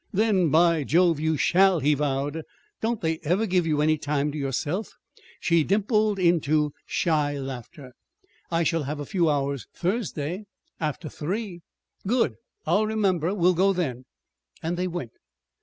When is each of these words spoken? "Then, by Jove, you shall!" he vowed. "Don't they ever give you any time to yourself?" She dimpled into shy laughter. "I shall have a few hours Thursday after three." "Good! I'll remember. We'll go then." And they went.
"Then, 0.11 0.49
by 0.49 0.83
Jove, 0.83 1.19
you 1.19 1.37
shall!" 1.37 1.79
he 1.79 1.93
vowed. 1.93 2.41
"Don't 2.81 3.01
they 3.01 3.19
ever 3.19 3.45
give 3.45 3.67
you 3.67 3.81
any 3.83 3.99
time 3.99 4.31
to 4.31 4.37
yourself?" 4.39 4.89
She 5.39 5.63
dimpled 5.63 6.17
into 6.17 6.73
shy 6.87 7.37
laughter. 7.37 7.91
"I 8.49 8.63
shall 8.63 8.81
have 8.85 8.99
a 8.99 9.05
few 9.05 9.29
hours 9.29 9.67
Thursday 9.75 10.45
after 10.79 11.07
three." 11.07 11.61
"Good! 12.07 12.33
I'll 12.65 12.87
remember. 12.87 13.35
We'll 13.35 13.53
go 13.53 13.73
then." 13.73 14.05
And 14.63 14.75
they 14.75 14.87
went. 14.87 15.11